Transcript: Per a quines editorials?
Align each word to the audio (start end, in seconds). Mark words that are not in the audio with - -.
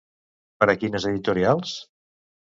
Per 0.63 0.67
a 0.73 0.75
quines 0.85 1.05
editorials? 1.11 1.77